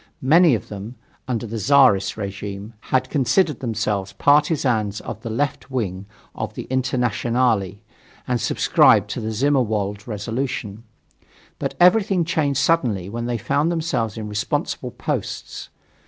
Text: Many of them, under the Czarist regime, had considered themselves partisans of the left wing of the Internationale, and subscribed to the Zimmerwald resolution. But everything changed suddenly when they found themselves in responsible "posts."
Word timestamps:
Many 0.23 0.55
of 0.55 0.69
them, 0.69 0.95
under 1.27 1.45
the 1.45 1.59
Czarist 1.59 2.17
regime, 2.17 2.73
had 2.89 3.11
considered 3.11 3.59
themselves 3.59 4.13
partisans 4.13 4.99
of 5.01 5.21
the 5.21 5.29
left 5.29 5.69
wing 5.69 6.07
of 6.33 6.55
the 6.55 6.63
Internationale, 6.71 7.73
and 8.27 8.41
subscribed 8.41 9.11
to 9.11 9.21
the 9.21 9.29
Zimmerwald 9.31 10.07
resolution. 10.07 10.81
But 11.59 11.75
everything 11.79 12.25
changed 12.25 12.57
suddenly 12.59 13.09
when 13.09 13.27
they 13.27 13.37
found 13.37 13.71
themselves 13.71 14.17
in 14.17 14.27
responsible 14.27 14.89
"posts." 14.89 15.69